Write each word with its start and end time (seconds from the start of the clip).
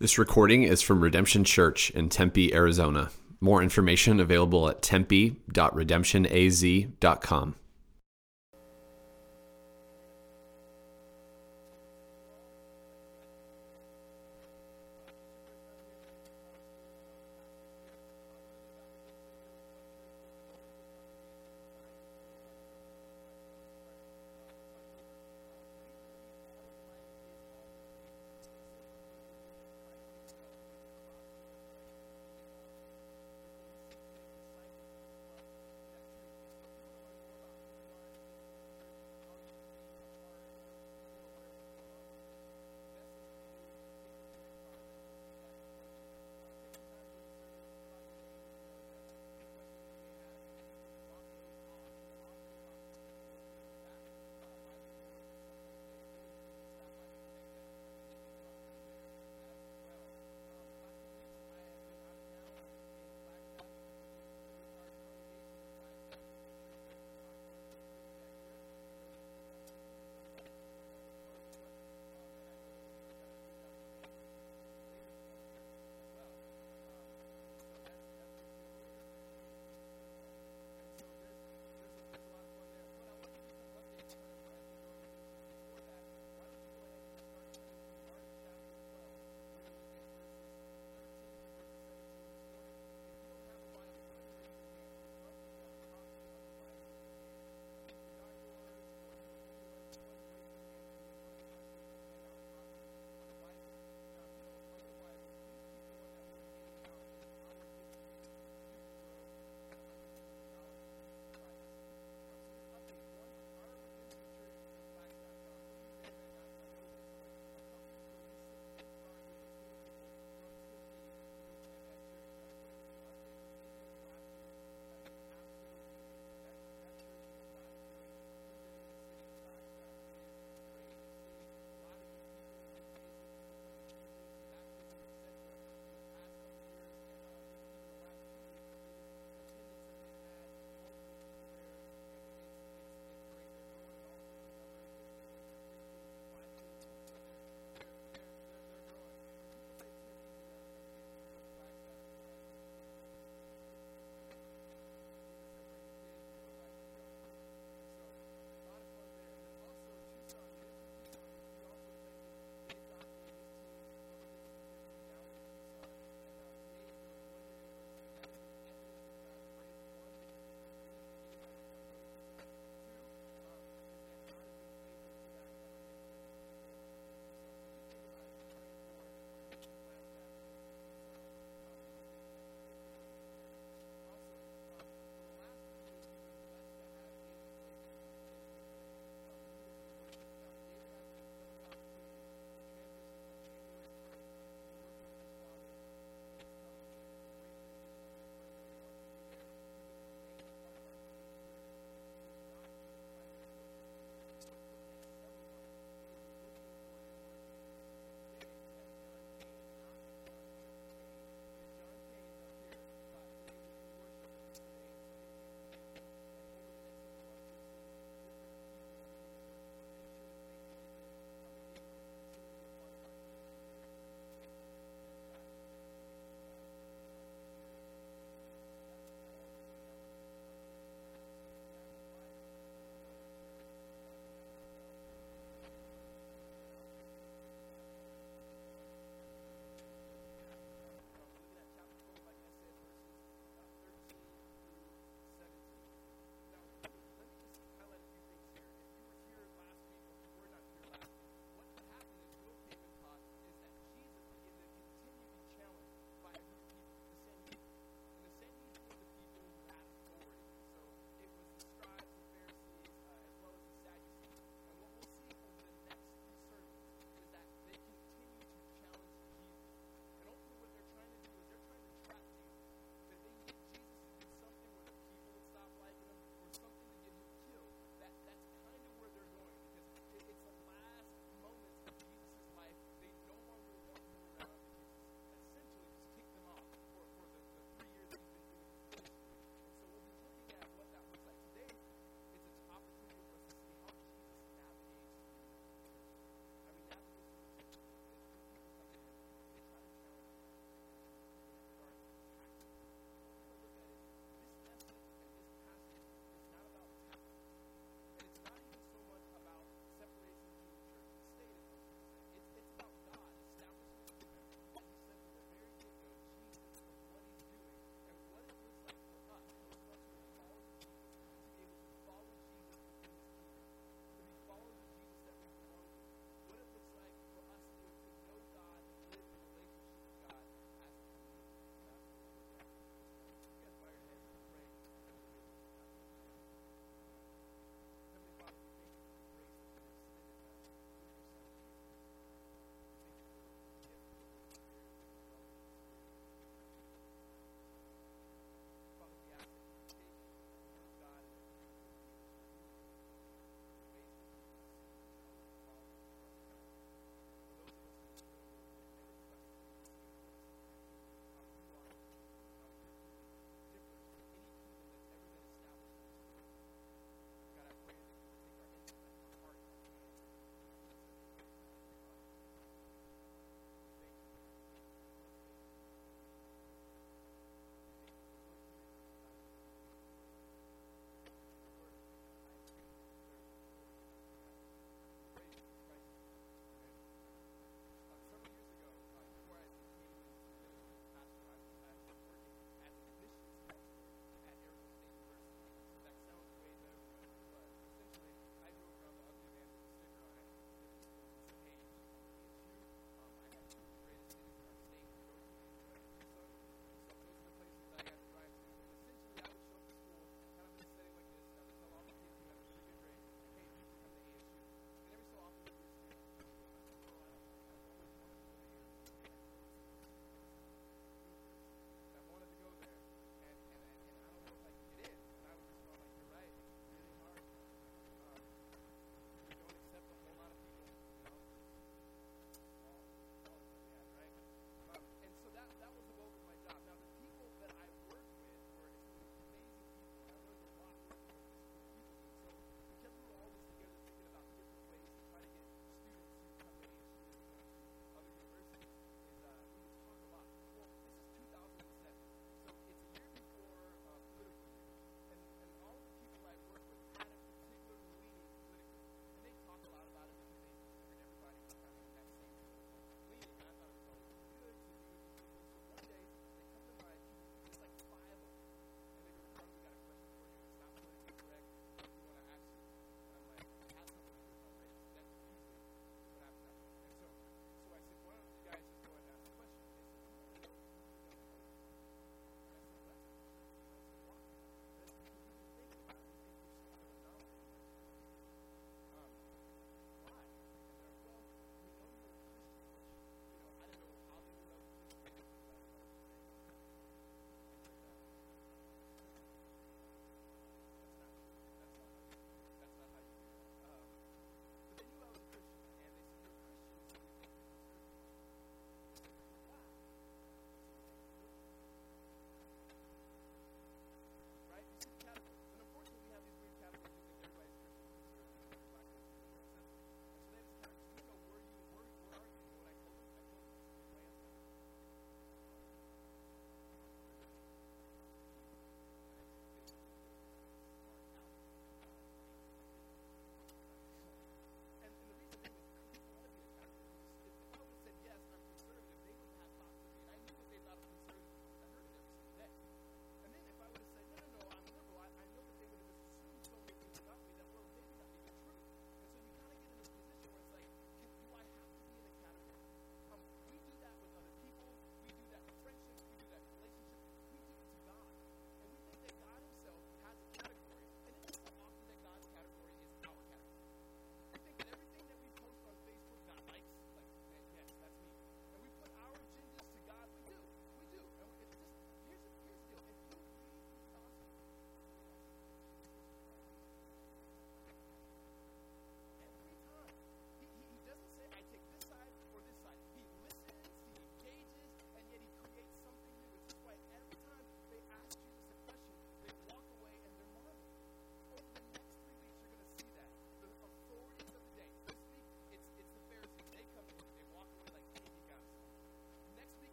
This 0.00 0.16
recording 0.16 0.62
is 0.62 0.80
from 0.80 1.00
Redemption 1.00 1.42
Church 1.42 1.90
in 1.90 2.08
Tempe, 2.08 2.54
Arizona. 2.54 3.10
More 3.40 3.64
information 3.64 4.20
available 4.20 4.68
at 4.68 4.80
tempe.redemptionaz.com. 4.80 7.54